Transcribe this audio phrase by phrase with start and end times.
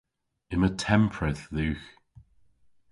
[0.53, 1.87] Yma tempredh dhywgh.